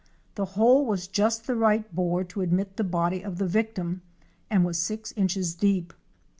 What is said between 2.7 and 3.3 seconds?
the body